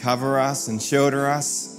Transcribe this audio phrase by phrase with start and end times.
[0.00, 1.76] cover us and shelter us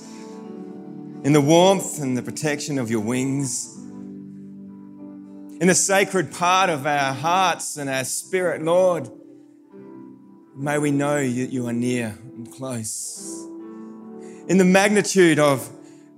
[1.24, 3.76] in the warmth and the protection of your wings.
[5.60, 9.10] In the sacred part of our hearts and our spirit, Lord,
[10.56, 13.46] may we know that you are near and close.
[14.48, 15.70] In the magnitude of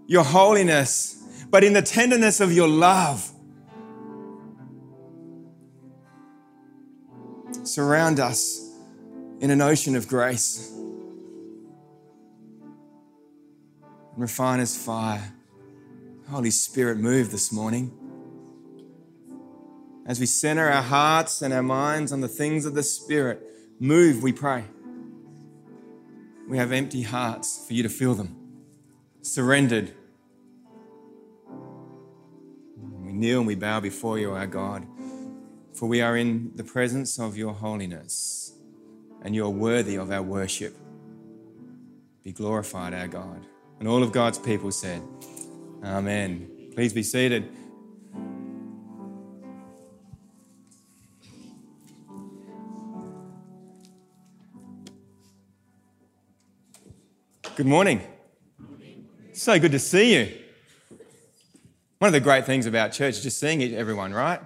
[0.08, 3.30] your holiness, but in the tenderness of your love.
[7.64, 8.72] Surround us
[9.40, 10.73] in an ocean of grace.
[14.18, 15.34] Refine as fire.
[16.30, 17.92] Holy Spirit, move this morning.
[20.06, 23.42] As we center our hearts and our minds on the things of the Spirit,
[23.80, 24.66] move, we pray.
[26.48, 28.36] We have empty hearts for you to fill them,
[29.22, 29.94] surrendered.
[33.02, 34.86] We kneel and we bow before you, our God,
[35.74, 38.54] for we are in the presence of your holiness
[39.22, 40.78] and you are worthy of our worship.
[42.24, 43.46] Be glorified, our God.
[43.84, 45.02] And all of God's people said,
[45.84, 46.70] Amen.
[46.74, 47.50] Please be seated.
[57.58, 58.02] Good morning.
[59.34, 60.32] So good to see you.
[62.00, 64.40] One of the great things about church is just seeing everyone, right?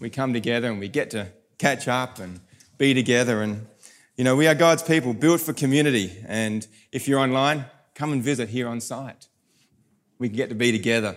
[0.00, 2.40] We come together and we get to catch up and
[2.78, 3.68] be together and
[4.16, 6.18] you know, we are God's people built for community.
[6.26, 7.66] And if you're online,
[8.02, 9.28] come and visit here on site.
[10.18, 11.14] We can get to be together.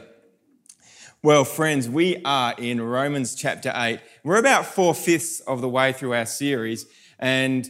[1.24, 4.00] Well, friends, we are in Romans chapter 8.
[4.24, 6.86] We're about four fifths of the way through our series.
[7.18, 7.68] And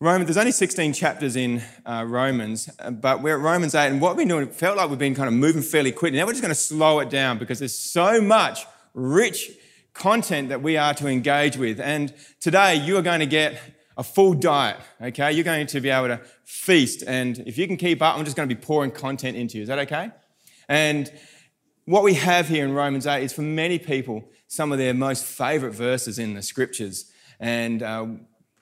[0.00, 3.88] Romans, there's only 16 chapters in uh, Romans, but we're at Romans 8.
[3.88, 6.16] And what we've been doing, it felt like we've been kind of moving fairly quickly.
[6.16, 9.50] Now we're just going to slow it down because there's so much rich
[9.92, 11.78] content that we are to engage with.
[11.78, 13.60] And today you are going to get
[13.96, 15.32] a full diet, okay?
[15.32, 17.04] You're going to be able to feast.
[17.06, 19.62] And if you can keep up, I'm just going to be pouring content into you.
[19.62, 20.10] Is that okay?
[20.68, 21.12] And
[21.84, 25.24] what we have here in Romans 8 is for many people some of their most
[25.24, 27.10] favorite verses in the scriptures.
[27.38, 28.06] And uh,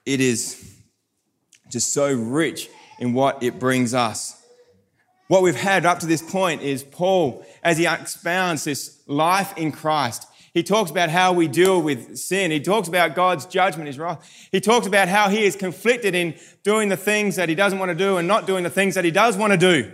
[0.05, 0.75] it is
[1.69, 2.69] just so rich
[2.99, 4.35] in what it brings us.
[5.27, 9.71] What we've had up to this point is Paul, as he expounds this life in
[9.71, 12.51] Christ, he talks about how we deal with sin.
[12.51, 14.47] He talks about God's judgment, his wrath.
[14.51, 17.89] He talks about how he is conflicted in doing the things that he doesn't want
[17.89, 19.91] to do and not doing the things that he does want to do.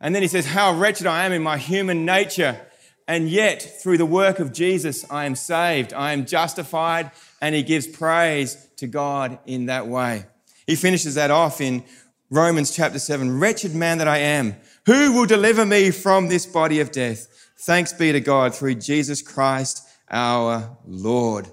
[0.00, 2.60] And then he says, How wretched I am in my human nature.
[3.06, 7.10] And yet, through the work of Jesus, I am saved, I am justified,
[7.40, 10.26] and he gives praise to God in that way.
[10.66, 11.84] He finishes that off in
[12.30, 16.80] Romans chapter 7 Wretched man that I am, who will deliver me from this body
[16.80, 17.37] of death?
[17.60, 21.48] Thanks be to God through Jesus Christ our Lord.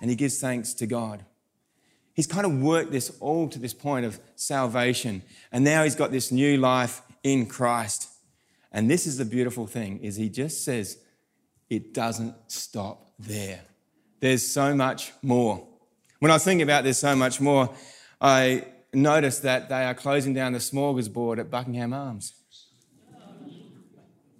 [0.00, 1.24] And he gives thanks to God.
[2.12, 5.22] He's kind of worked this all to this point of salvation.
[5.52, 8.08] And now he's got this new life in Christ.
[8.72, 10.98] And this is the beautiful thing is he just says
[11.70, 13.60] it doesn't stop there.
[14.20, 15.66] There's so much more.
[16.18, 17.74] When I thinking about there's so much more,
[18.20, 22.34] I noticed that they are closing down the smorgasbord at Buckingham Arms.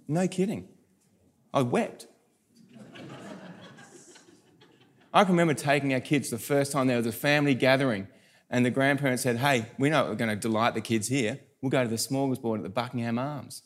[0.07, 0.67] No kidding.
[1.53, 2.07] I wept.
[5.13, 8.07] I can remember taking our kids the first time there was a family gathering,
[8.49, 11.39] and the grandparents said, Hey, we know we're going to delight the kids here.
[11.61, 13.63] We'll go to the smorgasbord at the Buckingham Arms.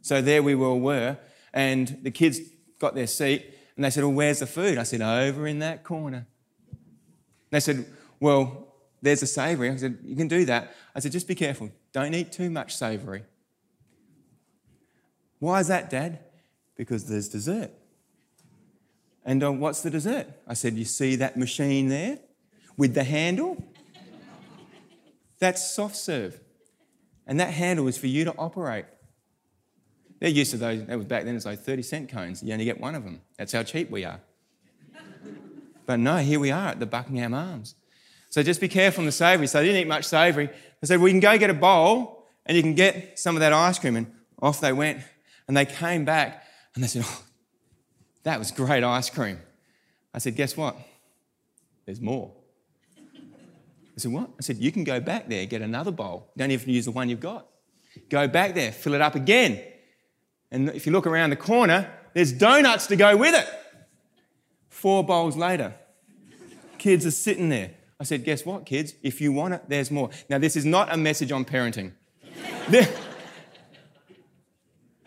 [0.00, 1.18] So there we all were,
[1.52, 2.40] and the kids
[2.78, 4.78] got their seat, and they said, Well, where's the food?
[4.78, 6.26] I said, Over in that corner.
[7.50, 7.84] They said,
[8.20, 9.70] Well, there's the savoury.
[9.70, 10.74] I said, You can do that.
[10.94, 11.70] I said, Just be careful.
[11.92, 13.24] Don't eat too much savoury.
[15.42, 16.20] Why is that, Dad?
[16.76, 17.72] Because there's dessert.
[19.24, 20.28] And uh, what's the dessert?
[20.46, 22.20] I said, You see that machine there
[22.76, 23.60] with the handle?
[25.40, 26.38] That's soft serve.
[27.26, 28.84] And that handle is for you to operate.
[30.20, 32.40] They're used to those, that was back then, it's like 30 cent cones.
[32.44, 33.20] You only get one of them.
[33.36, 34.20] That's how cheap we are.
[35.86, 37.74] But no, here we are at the Buckingham Arms.
[38.30, 39.48] So just be careful on the savoury.
[39.48, 40.50] So they didn't eat much savoury.
[40.50, 43.40] I said, well, you can go get a bowl and you can get some of
[43.40, 43.96] that ice cream.
[43.96, 44.06] And
[44.40, 45.00] off they went.
[45.52, 46.44] And they came back
[46.74, 47.22] and they said, oh,
[48.22, 49.38] that was great ice cream.
[50.14, 50.78] I said, guess what?
[51.84, 52.32] There's more.
[52.96, 54.30] I said, what?
[54.38, 56.30] I said, you can go back there, get another bowl.
[56.38, 57.48] Don't even use the one you've got.
[58.08, 59.62] Go back there, fill it up again.
[60.50, 63.46] And if you look around the corner, there's donuts to go with it.
[64.70, 65.74] Four bowls later,
[66.78, 67.72] kids are sitting there.
[68.00, 68.94] I said, guess what, kids?
[69.02, 70.08] If you want it, there's more.
[70.30, 71.92] Now, this is not a message on parenting.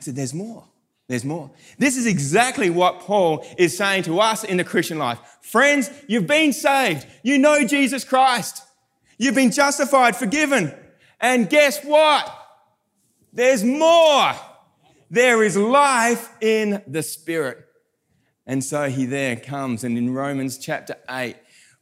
[0.05, 0.63] Said, there's more.
[1.07, 1.51] There's more.
[1.77, 5.19] This is exactly what Paul is saying to us in the Christian life.
[5.41, 7.05] Friends, you've been saved.
[7.23, 8.63] You know Jesus Christ.
[9.17, 10.73] You've been justified, forgiven.
[11.19, 12.31] And guess what?
[13.33, 14.33] There's more.
[15.09, 17.59] There is life in the Spirit.
[18.45, 21.35] And so he there comes, and in Romans chapter 8,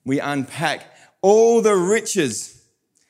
[0.05, 0.85] we unpack
[1.21, 2.63] all the riches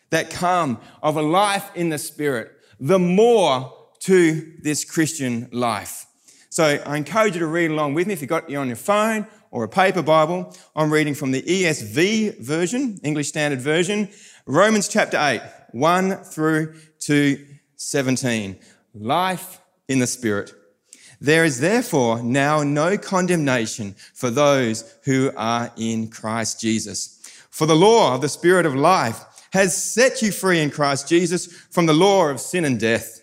[0.09, 6.05] that come of a life in the Spirit, the more to this Christian life.
[6.50, 8.75] So I encourage you to read along with me if you've got you on your
[8.75, 10.55] phone or a paper Bible.
[10.75, 14.09] I'm reading from the ESV version, English Standard Version,
[14.45, 15.41] Romans chapter 8,
[15.71, 17.45] 1 through to
[17.77, 18.59] 17.
[18.94, 20.53] Life in the Spirit.
[21.21, 27.19] There is therefore now no condemnation for those who are in Christ Jesus.
[27.49, 29.23] For the law of the Spirit of life
[29.53, 33.22] has set you free in Christ Jesus from the law of sin and death.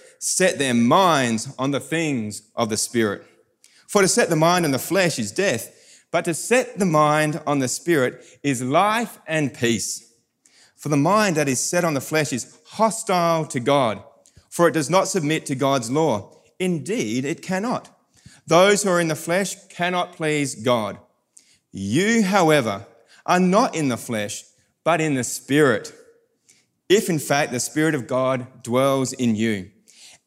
[0.21, 3.25] set their minds on the things of the Spirit.
[3.87, 7.41] For to set the mind on the flesh is death, but to set the mind
[7.47, 10.13] on the Spirit is life and peace.
[10.77, 14.03] For the mind that is set on the flesh is hostile to God,
[14.49, 16.31] for it does not submit to God's law.
[16.59, 17.89] Indeed, it cannot.
[18.45, 20.99] Those who are in the flesh cannot please God.
[21.71, 22.85] You, however,
[23.25, 24.43] are not in the flesh,
[24.83, 25.93] but in the Spirit.
[26.89, 29.71] If in fact the Spirit of God dwells in you.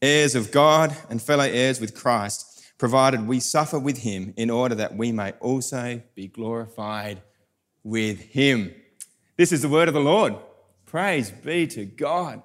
[0.00, 4.74] heirs of God and fellow heirs with Christ, provided we suffer with Him in order
[4.76, 7.22] that we may also be glorified
[7.82, 8.74] with Him.
[9.36, 10.36] This is the word of the Lord.
[10.86, 12.42] Praise be to God.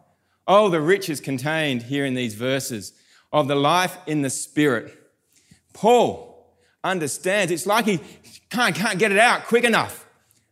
[0.47, 2.93] Oh, the riches contained here in these verses
[3.31, 4.97] of the life in the Spirit.
[5.73, 6.33] Paul
[6.83, 7.51] understands.
[7.51, 7.99] It's like he
[8.49, 10.05] can't, can't get it out quick enough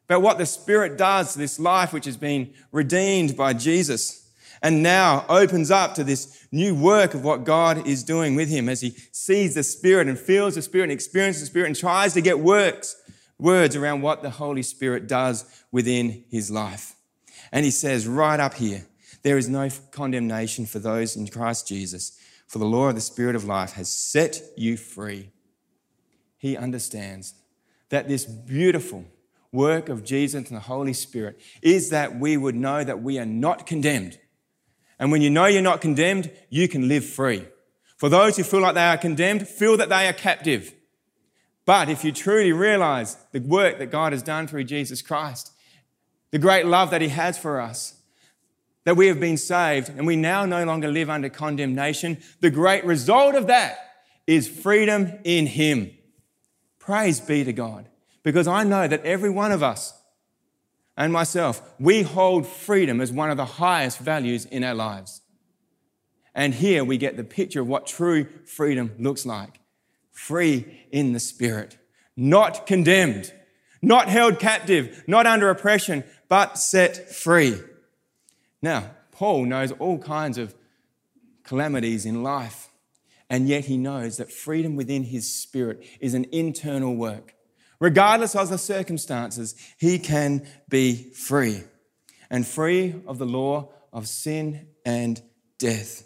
[0.08, 4.21] about what the Spirit does, this life which has been redeemed by Jesus,
[4.62, 8.70] and now opens up to this new work of what God is doing with him
[8.70, 12.14] as he sees the Spirit and feels the Spirit and experiences the Spirit and tries
[12.14, 12.96] to get works
[13.40, 16.96] words around what the Holy Spirit does within his life.
[17.52, 18.86] And he says right up here,
[19.24, 23.36] there is no condemnation for those in Christ Jesus, for the law of the Spirit
[23.36, 25.32] of life has set you free.
[26.38, 27.34] He understands
[27.90, 29.06] that this beautiful
[29.52, 33.26] work of Jesus and the Holy Spirit is that we would know that we are
[33.26, 34.18] not condemned.
[35.02, 37.44] And when you know you're not condemned, you can live free.
[37.98, 40.76] For those who feel like they are condemned, feel that they are captive.
[41.66, 45.54] But if you truly realize the work that God has done through Jesus Christ,
[46.30, 47.96] the great love that He has for us,
[48.84, 52.86] that we have been saved and we now no longer live under condemnation, the great
[52.86, 53.80] result of that
[54.28, 55.92] is freedom in Him.
[56.78, 57.90] Praise be to God.
[58.22, 60.00] Because I know that every one of us
[61.02, 65.22] and myself, we hold freedom as one of the highest values in our lives.
[66.36, 69.60] And here we get the picture of what true freedom looks like
[70.12, 71.80] free in the Spirit,
[72.16, 73.34] not condemned,
[73.82, 77.60] not held captive, not under oppression, but set free.
[78.62, 80.54] Now, Paul knows all kinds of
[81.44, 82.70] calamities in life,
[83.28, 87.34] and yet he knows that freedom within his spirit is an internal work.
[87.82, 91.64] Regardless of the circumstances, he can be free
[92.30, 95.20] and free of the law of sin and
[95.58, 96.04] death.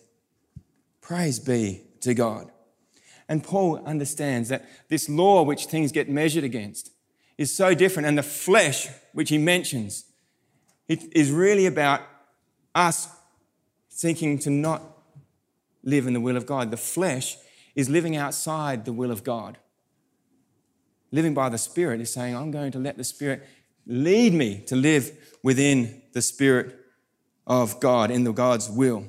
[1.01, 2.49] Praise be to God.
[3.27, 6.91] And Paul understands that this law, which things get measured against,
[7.37, 8.07] is so different.
[8.07, 10.05] And the flesh, which he mentions,
[10.87, 11.99] it is really about
[12.73, 13.09] us
[13.91, 14.81] thinking to not
[15.83, 16.71] live in the will of God.
[16.71, 17.35] The flesh
[17.75, 19.57] is living outside the will of God.
[21.15, 23.47] Living by the Spirit is saying, I'm going to let the Spirit
[23.87, 26.77] lead me to live within the Spirit
[27.47, 29.05] of God, in the God's will.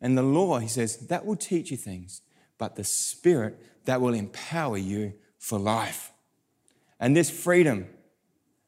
[0.00, 2.22] And the law, he says, that will teach you things,
[2.56, 6.10] but the Spirit, that will empower you for life.
[6.98, 7.86] And this freedom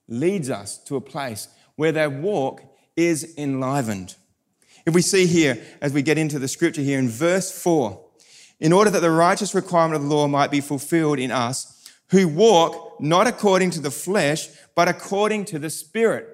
[0.06, 2.64] leads us to a place where that walk
[2.96, 4.14] is enlivened.
[4.84, 7.98] If we see here, as we get into the scripture here in verse 4,
[8.60, 11.78] in order that the righteous requirement of the law might be fulfilled in us,
[12.12, 16.28] who walk not according to the flesh, but according to the Spirit.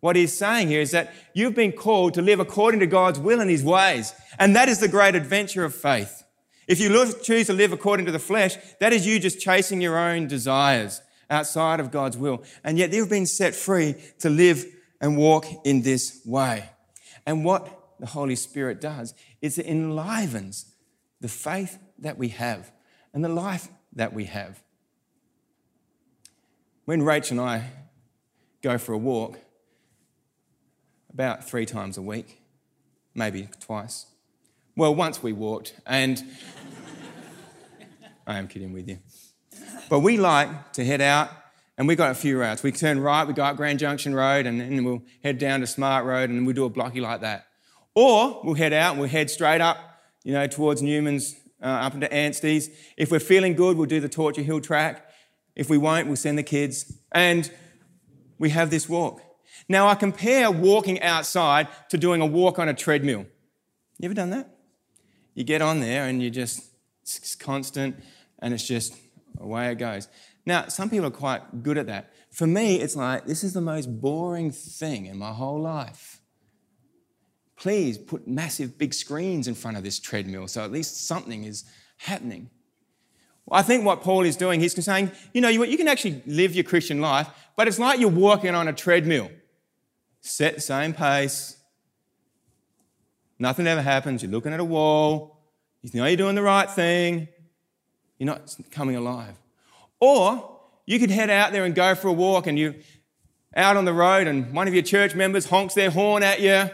[0.00, 3.40] What he's saying here is that you've been called to live according to God's will
[3.40, 4.14] and his ways.
[4.38, 6.22] And that is the great adventure of faith.
[6.68, 9.98] If you choose to live according to the flesh, that is you just chasing your
[9.98, 12.44] own desires outside of God's will.
[12.62, 14.64] And yet you've been set free to live
[15.00, 16.68] and walk in this way.
[17.26, 20.66] And what the Holy Spirit does is it enlivens
[21.20, 22.70] the faith that we have
[23.12, 24.62] and the life that we have.
[26.84, 27.70] When Rachel and I
[28.60, 29.38] go for a walk,
[31.10, 32.42] about three times a week,
[33.14, 34.04] maybe twice.
[34.76, 36.22] Well, once we walked, and
[38.26, 38.98] I am kidding with you.
[39.88, 41.30] But we like to head out,
[41.78, 42.62] and we've got a few routes.
[42.62, 45.66] We turn right, we go up Grand Junction Road, and then we'll head down to
[45.66, 47.46] Smart Road, and we'll do a blocky like that.
[47.94, 49.78] Or we'll head out and we'll head straight up,
[50.22, 52.68] you know, towards Newman's, uh, up into Anstey's.
[52.98, 55.08] If we're feeling good, we'll do the Torture Hill track.
[55.56, 56.92] If we won't, we'll send the kids.
[57.12, 57.50] And
[58.38, 59.22] we have this walk.
[59.68, 63.26] Now, I compare walking outside to doing a walk on a treadmill.
[63.98, 64.50] You ever done that?
[65.34, 66.64] You get on there and you just,
[67.02, 67.96] it's constant
[68.40, 68.94] and it's just
[69.38, 70.08] away it goes.
[70.46, 72.12] Now, some people are quite good at that.
[72.30, 76.20] For me, it's like, this is the most boring thing in my whole life.
[77.56, 81.64] Please put massive big screens in front of this treadmill so at least something is
[81.98, 82.50] happening.
[83.50, 86.54] I think what Paul is doing, he's saying, you know, you, you can actually live
[86.54, 89.30] your Christian life, but it's like you're walking on a treadmill.
[90.22, 91.58] Set the same pace.
[93.38, 94.22] Nothing ever happens.
[94.22, 95.38] You're looking at a wall.
[95.82, 97.28] You know you're doing the right thing.
[98.18, 99.36] You're not coming alive.
[100.00, 102.74] Or you could head out there and go for a walk and you're
[103.54, 106.70] out on the road and one of your church members honks their horn at you.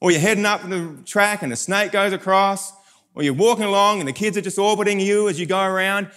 [0.00, 2.72] Or you're heading up the track and a snake goes across
[3.14, 6.10] or you're walking along and the kids are just orbiting you as you go around.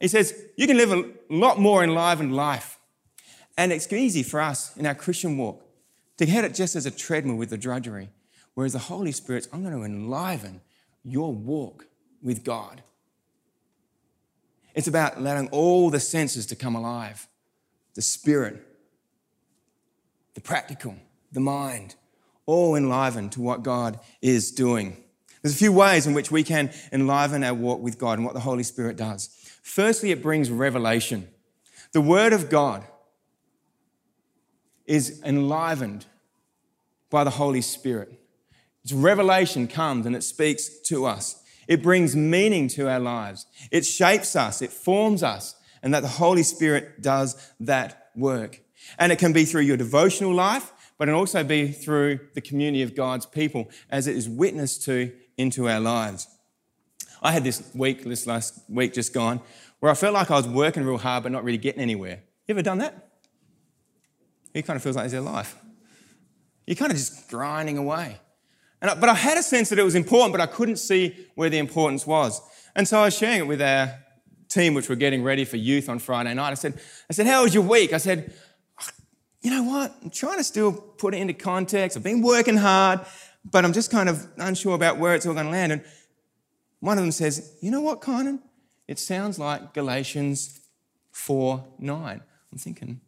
[0.00, 2.78] He says, you can live a lot more enlivened life.
[3.56, 5.64] And it's easy for us in our Christian walk
[6.16, 8.10] to get it just as a treadmill with the drudgery.
[8.54, 10.60] Whereas the Holy Spirit's, I'm going to enliven
[11.04, 11.86] your walk
[12.22, 12.82] with God.
[14.74, 17.28] It's about allowing all the senses to come alive
[17.94, 18.66] the spirit,
[20.32, 20.96] the practical,
[21.30, 21.94] the mind,
[22.46, 25.01] all enlivened to what God is doing.
[25.42, 28.34] There's a few ways in which we can enliven our walk with God and what
[28.34, 29.28] the Holy Spirit does.
[29.62, 31.28] Firstly, it brings revelation.
[31.92, 32.84] The Word of God
[34.86, 36.06] is enlivened
[37.10, 38.18] by the Holy Spirit.
[38.82, 41.42] Its revelation comes and it speaks to us.
[41.68, 43.46] It brings meaning to our lives.
[43.70, 48.60] It shapes us, it forms us, and that the Holy Spirit does that work.
[48.98, 52.40] And it can be through your devotional life, but it can also be through the
[52.40, 56.26] community of God's people as it is witnessed to into our lives.
[57.22, 59.40] I had this week, this last week just gone,
[59.80, 62.22] where I felt like I was working real hard but not really getting anywhere.
[62.46, 63.10] You ever done that?
[64.54, 65.56] It kind of feels like it's your life.
[66.66, 68.18] You're kind of just grinding away.
[68.80, 71.16] And I, but I had a sense that it was important, but I couldn't see
[71.34, 72.40] where the importance was.
[72.74, 73.98] And so I was sharing it with our
[74.48, 76.50] team, which were getting ready for youth on Friday night.
[76.50, 77.92] I said, I said, how was your week?
[77.92, 78.32] I said,
[78.80, 78.90] ah,
[79.40, 79.94] you know what?
[80.02, 81.96] I'm trying to still put it into context.
[81.96, 83.00] I've been working hard
[83.44, 85.72] but I'm just kind of unsure about where it's all going to land.
[85.72, 85.84] And
[86.80, 88.40] one of them says, You know what, Kynan?
[88.88, 90.60] It sounds like Galatians
[91.12, 92.20] 4 9.
[92.52, 93.00] I'm thinking,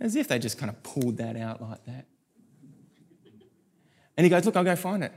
[0.00, 2.06] as if they just kind of pulled that out like that.
[4.16, 5.12] And he goes, Look, I'll go find it.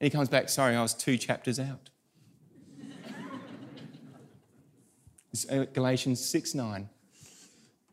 [0.00, 1.90] And he comes back, Sorry, I was two chapters out.
[5.50, 6.88] uh, Galatians 6 9.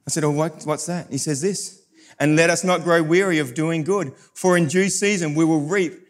[0.08, 1.10] I said, Oh, what, what's that?
[1.10, 1.85] He says this
[2.20, 5.62] and let us not grow weary of doing good, for in due season we will
[5.62, 6.08] reap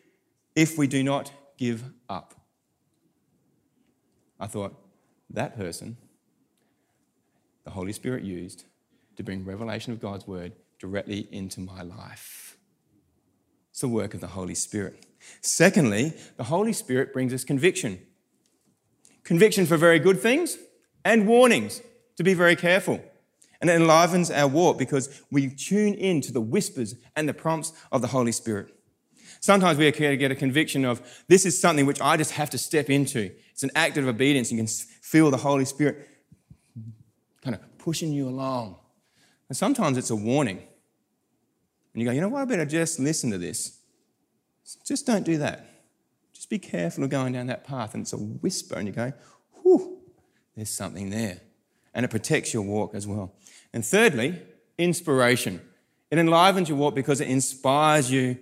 [0.56, 2.34] if we do not give up.
[4.40, 4.76] I thought,
[5.30, 5.98] that person,
[7.64, 8.66] the Holy Spirit used
[9.16, 12.58] to bring revelation of God's word directly into my life.
[13.72, 15.06] It's the work of the Holy Spirit.
[15.42, 18.00] Secondly, the Holy Spirit brings us conviction.
[19.24, 20.58] Conviction for very good things
[21.04, 21.82] and warnings
[22.18, 23.04] to be very careful.
[23.66, 27.74] And it enlivens our walk because we tune in to the whispers and the prompts
[27.92, 28.72] of the Holy Spirit.
[29.40, 32.92] Sometimes we get a conviction of this is something which I just have to step
[32.92, 33.32] into.
[33.50, 34.52] It's an act of obedience.
[34.52, 36.08] You can feel the Holy Spirit
[37.42, 38.78] kind of pushing you along.
[39.50, 40.58] And sometimes it's a warning.
[41.96, 43.80] And you go, you know what, I better just listen to this.
[44.86, 45.66] Just don't do that.
[46.34, 47.96] Just be careful of going down that path.
[47.96, 49.12] And it's a whisper, and you go,
[49.64, 50.02] whew,
[50.56, 51.42] there's something there.
[51.96, 53.34] And it protects your walk as well.
[53.76, 54.42] And thirdly,
[54.78, 55.62] inspiration.
[56.10, 58.38] It enlivens your walk because it inspires you.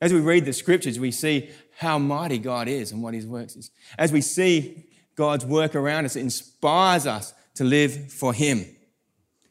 [0.00, 3.56] As we read the scriptures, we see how mighty God is and what his works
[3.56, 3.72] is.
[3.98, 4.86] As we see
[5.16, 8.64] God's work around us, it inspires us to live for him.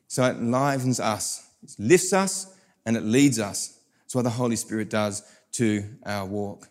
[0.08, 3.78] So it enlivens us, it lifts us, and it leads us.
[4.04, 5.22] That's what the Holy Spirit does
[5.54, 6.70] to our walk.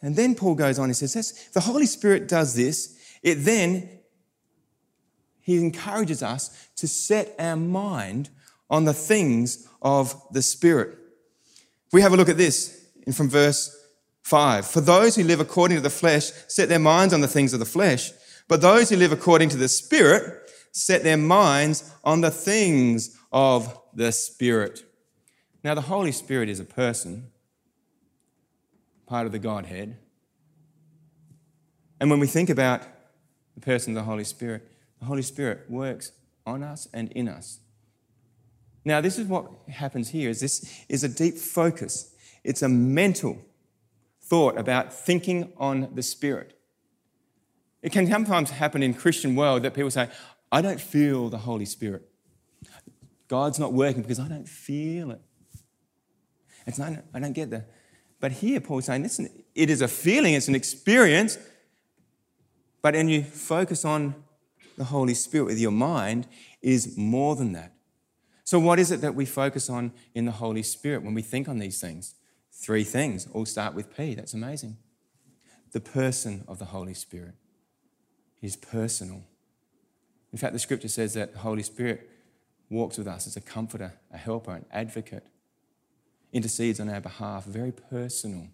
[0.00, 3.95] And then Paul goes on, he says, if the Holy Spirit does this, it then,
[5.46, 8.30] he encourages us to set our mind
[8.68, 10.98] on the things of the Spirit.
[11.92, 12.84] We have a look at this
[13.14, 13.72] from verse
[14.24, 14.66] 5.
[14.66, 17.60] For those who live according to the flesh set their minds on the things of
[17.60, 18.10] the flesh,
[18.48, 23.80] but those who live according to the Spirit set their minds on the things of
[23.94, 24.82] the Spirit.
[25.62, 27.30] Now, the Holy Spirit is a person,
[29.06, 29.96] part of the Godhead.
[32.00, 32.82] And when we think about
[33.54, 36.12] the person of the Holy Spirit, the Holy Spirit works
[36.46, 37.60] on us and in us.
[38.84, 42.14] Now, this is what happens here is this is a deep focus.
[42.44, 43.42] It's a mental
[44.22, 46.56] thought about thinking on the Spirit.
[47.82, 50.08] It can sometimes happen in Christian world that people say,
[50.50, 52.08] I don't feel the Holy Spirit.
[53.28, 55.20] God's not working because I don't feel it.
[56.66, 57.70] It's not, I don't get that.
[58.20, 61.38] But here, Paul's saying, listen, it is a feeling, it's an experience,
[62.82, 64.14] but when you focus on
[64.76, 66.26] the Holy Spirit with your mind,
[66.62, 67.72] is more than that.
[68.44, 71.48] So, what is it that we focus on in the Holy Spirit when we think
[71.48, 72.14] on these things?
[72.52, 74.14] Three things, all start with P.
[74.14, 74.76] That's amazing.
[75.72, 77.34] The person of the Holy Spirit
[78.40, 79.22] is personal.
[80.32, 82.08] In fact, the scripture says that the Holy Spirit
[82.70, 85.26] walks with us as a comforter, a helper, an advocate,
[86.32, 88.48] intercedes on our behalf, very personal.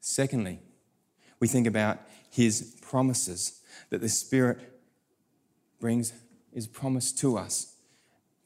[0.00, 0.60] Secondly,
[1.40, 4.77] we think about his promises that the Spirit
[5.80, 6.12] brings,
[6.52, 7.74] is promise to us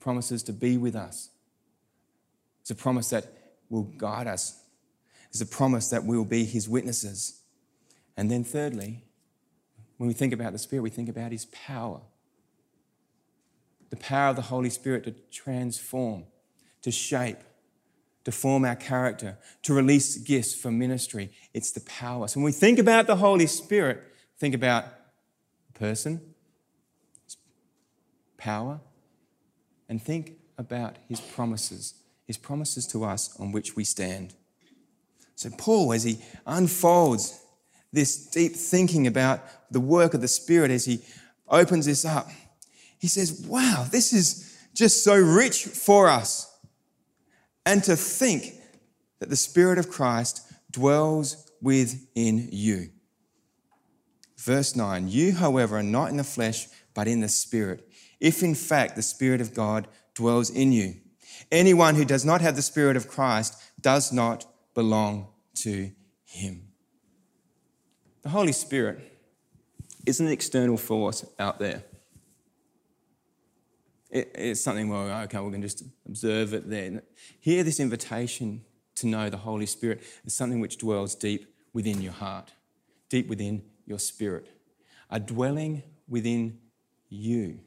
[0.03, 1.31] promises to be with us.
[2.61, 3.25] It's a promise that
[3.71, 4.61] will guide us.
[5.31, 7.41] It's a promise that we will be his witnesses.
[8.17, 9.05] And then, thirdly,
[9.97, 12.01] when we think about the Spirit, we think about his power.
[13.91, 16.25] The power of the Holy Spirit to transform,
[16.83, 17.39] to shape,
[18.25, 21.31] to form our character, to release gifts for ministry.
[21.55, 22.29] It's the power.
[22.29, 24.03] So when we think about the Holy Spirit,
[24.39, 24.87] think about
[25.75, 26.32] person,
[28.43, 28.81] power,
[29.89, 31.95] and think about his promises,
[32.27, 34.35] his promises to us on which we stand.
[35.37, 37.41] So, Paul, as he unfolds
[37.93, 41.01] this deep thinking about the work of the Spirit, as he
[41.49, 42.29] opens this up,
[42.99, 46.49] he says, Wow, this is just so rich for us.
[47.65, 48.55] And to think
[49.21, 52.91] that the Spirit of Christ dwells within you.
[54.37, 57.89] Verse 9 You, however, are not in the flesh, but in the Spirit
[58.23, 60.95] if in fact the Spirit of God dwells in you.
[61.51, 65.91] Anyone who does not have the Spirit of Christ does not belong to
[66.25, 66.69] him.
[68.23, 69.01] The Holy Spirit
[70.07, 71.83] is an external force out there.
[74.09, 77.03] It, it's something, well, okay, we can just observe it there.
[77.41, 78.65] Hear this invitation
[78.97, 82.53] to know the Holy Spirit is something which dwells deep within your heart,
[83.09, 84.47] deep within your spirit,
[85.11, 86.59] a dwelling within
[87.09, 87.59] you.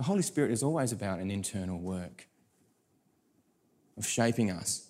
[0.00, 2.26] The Holy Spirit is always about an internal work
[3.98, 4.88] of shaping us.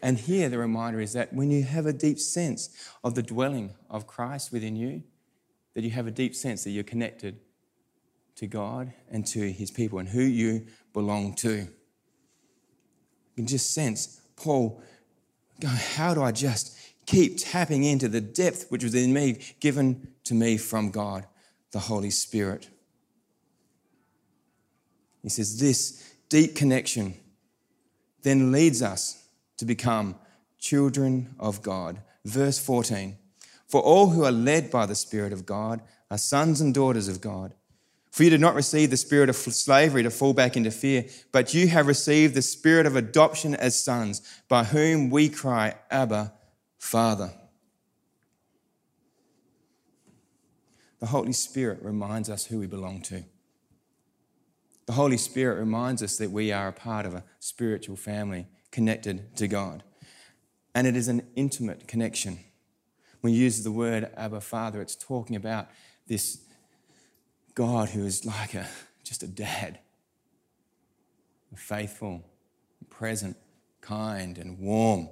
[0.00, 3.74] And here the reminder is that when you have a deep sense of the dwelling
[3.90, 5.02] of Christ within you,
[5.74, 7.40] that you have a deep sense that you're connected
[8.36, 11.56] to God and to his people and who you belong to.
[11.56, 11.68] You
[13.34, 14.80] can just sense Paul
[15.58, 20.12] going, How do I just keep tapping into the depth which was in me, given
[20.22, 21.26] to me from God,
[21.72, 22.68] the Holy Spirit?
[25.22, 27.14] He says, This deep connection
[28.22, 29.24] then leads us
[29.56, 30.16] to become
[30.58, 32.00] children of God.
[32.24, 33.16] Verse 14
[33.66, 37.20] For all who are led by the Spirit of God are sons and daughters of
[37.20, 37.54] God.
[38.10, 41.54] For you did not receive the spirit of slavery to fall back into fear, but
[41.54, 46.32] you have received the spirit of adoption as sons, by whom we cry, Abba,
[46.78, 47.32] Father.
[50.98, 53.24] The Holy Spirit reminds us who we belong to.
[54.88, 59.36] The Holy Spirit reminds us that we are a part of a spiritual family connected
[59.36, 59.82] to God.
[60.74, 62.38] And it is an intimate connection.
[63.20, 65.68] When you use the word Abba Father, it's talking about
[66.06, 66.38] this
[67.54, 68.66] God who is like a
[69.04, 69.78] just a dad,
[71.54, 72.24] faithful,
[72.88, 73.36] present,
[73.82, 75.10] kind, and warm.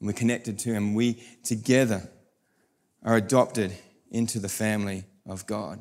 [0.00, 0.94] And we're connected to Him.
[0.94, 2.08] We together
[3.02, 3.76] are adopted
[4.10, 5.80] into the family of God.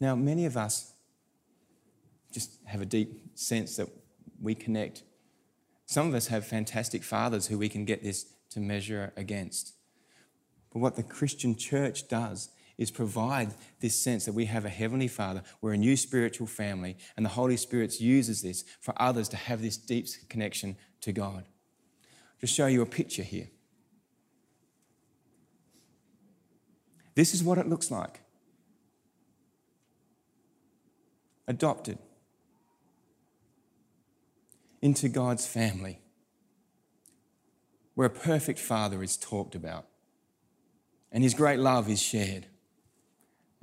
[0.00, 0.90] Now, many of us
[2.34, 3.88] just have a deep sense that
[4.42, 5.04] we connect.
[5.86, 9.74] Some of us have fantastic fathers who we can get this to measure against.
[10.72, 15.06] But what the Christian church does is provide this sense that we have a heavenly
[15.06, 19.36] father, we're a new spiritual family, and the Holy Spirit uses this for others to
[19.36, 21.44] have this deep connection to God.
[22.40, 23.48] Just show you a picture here.
[27.14, 28.20] This is what it looks like.
[31.46, 31.98] Adopted
[34.84, 35.98] into God's family,
[37.94, 39.86] where a perfect father is talked about
[41.10, 42.48] and his great love is shared.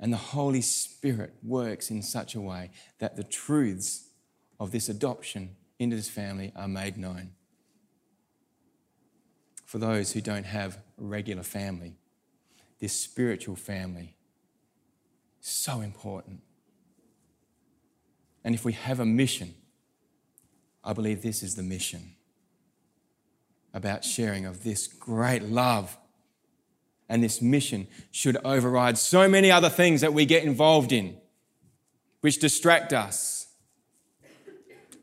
[0.00, 4.08] And the Holy Spirit works in such a way that the truths
[4.58, 7.30] of this adoption into this family are made known.
[9.64, 11.94] For those who don't have a regular family,
[12.80, 14.16] this spiritual family
[15.40, 16.40] is so important.
[18.42, 19.54] And if we have a mission,
[20.84, 22.14] I believe this is the mission
[23.74, 25.96] about sharing of this great love
[27.08, 31.16] and this mission should override so many other things that we get involved in,
[32.20, 33.48] which distract us.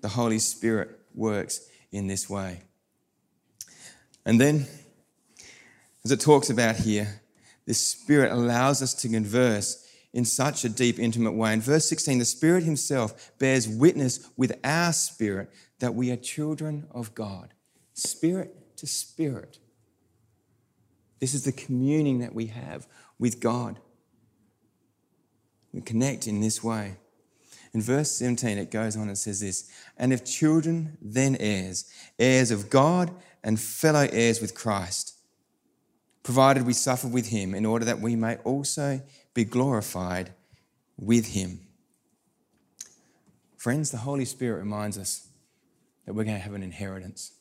[0.02, 2.62] The Holy Spirit works in this way.
[4.26, 4.66] And then,
[6.04, 7.22] as it talks about here,
[7.66, 11.54] the Spirit allows us to converse in such a deep, intimate way.
[11.54, 16.88] In verse 16, the Spirit Himself bears witness with our spirit that we are children
[16.92, 17.54] of God.
[17.94, 19.60] Spirit to spirit.
[21.20, 22.88] This is the communing that we have
[23.18, 23.80] with God.
[25.74, 26.98] We connect in this way.
[27.74, 31.86] In verse 17, it goes on and says this And if children, then heirs,
[32.18, 33.12] heirs of God
[33.44, 35.16] and fellow heirs with Christ,
[36.24, 39.02] provided we suffer with him, in order that we may also
[39.34, 40.34] be glorified
[40.98, 41.60] with him.
[43.58, 45.29] Friends, the Holy Spirit reminds us
[46.10, 47.34] that we're going to have an inheritance,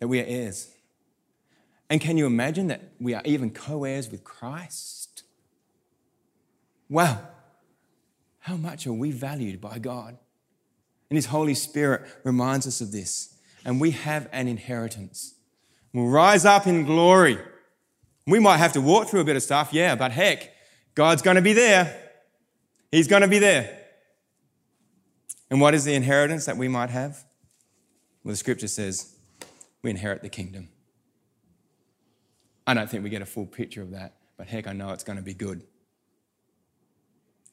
[0.00, 0.74] that we are heirs.
[1.88, 5.22] And can you imagine that we are even co heirs with Christ?
[6.88, 7.20] Wow,
[8.40, 10.18] how much are we valued by God?
[11.08, 13.36] And His Holy Spirit reminds us of this.
[13.64, 15.36] And we have an inheritance.
[15.92, 17.38] We'll rise up in glory.
[18.26, 20.50] We might have to walk through a bit of stuff, yeah, but heck,
[20.96, 21.96] God's going to be there.
[22.90, 23.83] He's going to be there.
[25.54, 27.24] And what is the inheritance that we might have?
[28.24, 29.14] Well, the scripture says
[29.82, 30.68] we inherit the kingdom.
[32.66, 35.04] I don't think we get a full picture of that, but heck, I know it's
[35.04, 35.62] going to be good.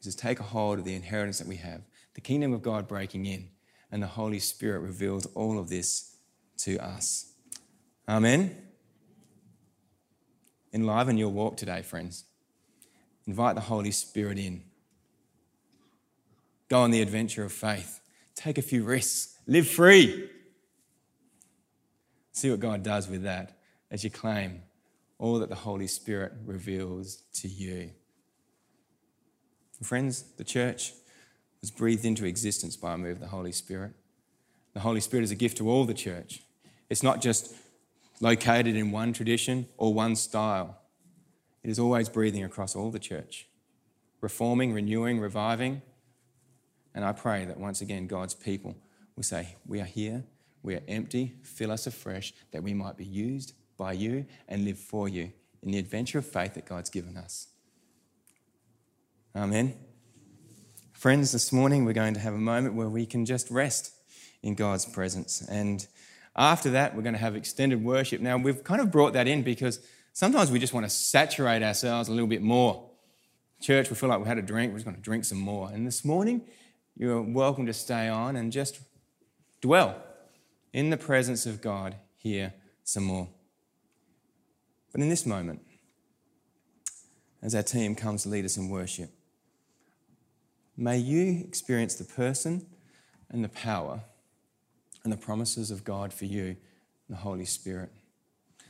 [0.02, 1.84] Just take a hold of the inheritance that we have,
[2.16, 3.50] the kingdom of God breaking in,
[3.92, 6.16] and the Holy Spirit reveals all of this
[6.58, 7.34] to us.
[8.10, 8.58] Amen.
[10.74, 12.24] Enliven your walk today, friends.
[13.28, 14.64] Invite the Holy Spirit in.
[16.72, 18.00] Go on the adventure of faith.
[18.34, 19.38] Take a few risks.
[19.46, 20.30] Live free.
[22.32, 23.60] See what God does with that
[23.92, 24.62] as you claim
[25.20, 27.90] all that the Holy Spirit reveals to you.
[29.84, 30.94] Friends, the church
[31.60, 33.92] was breathed into existence by a move of the Holy Spirit.
[34.74, 36.42] The Holy Spirit is a gift to all the church.
[36.90, 37.54] It's not just
[38.22, 40.78] located in one tradition or one style,
[41.64, 43.50] it is always breathing across all the church,
[44.22, 45.82] reforming, renewing, reviving.
[46.94, 48.76] And I pray that once again, God's people
[49.16, 50.24] will say, We are here,
[50.64, 54.78] we are empty, fill us afresh, that we might be used by you and live
[54.78, 55.32] for you
[55.64, 57.48] in the adventure of faith that God's given us.
[59.36, 59.76] Amen.
[60.94, 63.94] Friends, this morning we're going to have a moment where we can just rest
[64.44, 65.42] in God's presence.
[65.48, 65.86] And
[66.36, 68.22] after that, we're going to have extended worship.
[68.22, 69.80] Now, we've kind of brought that in because
[70.14, 72.90] sometimes we just want to saturate ourselves a little bit more.
[73.62, 75.70] Church, we feel like we had a drink, we're just going to drink some more.
[75.72, 76.42] And this morning,
[76.98, 78.80] you're welcome to stay on and just
[79.62, 79.96] dwell
[80.74, 83.28] in the presence of God here some more.
[84.92, 85.62] But in this moment,
[87.42, 89.10] as our team comes to lead us in worship,
[90.78, 92.66] may you experience the person
[93.30, 94.02] and the power
[95.04, 96.58] and the promises of God for you,
[97.10, 97.92] the Holy Spirit.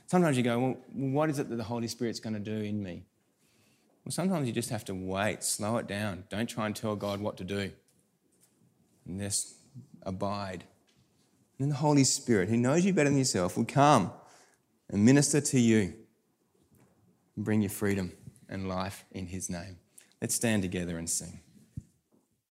[0.07, 2.81] Sometimes you go, well, what is it that the Holy Spirit's going to do in
[2.81, 3.03] me?
[4.05, 6.23] Well, sometimes you just have to wait, slow it down.
[6.29, 7.71] Don't try and tell God what to do.
[9.05, 9.55] And just
[10.03, 10.63] abide
[11.57, 14.11] And then the Holy Spirit, who knows you better than yourself, will come
[14.89, 15.93] and minister to you
[17.35, 18.11] and bring you freedom
[18.49, 19.77] and life in His name.
[20.21, 21.39] Let's stand together and sing.